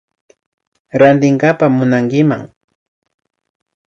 Rantinkapa 0.99 1.65
munankiman 1.77 2.41